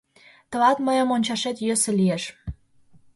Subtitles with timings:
[0.49, 2.23] Тылат мыйым ончашет йӧсӧ лиеш.